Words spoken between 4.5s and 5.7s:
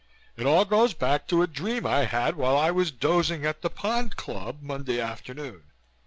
Monday afternoon.